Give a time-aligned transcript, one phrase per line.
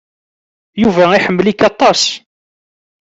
[0.81, 2.03] Yuba iḥemmel-ik aṭas.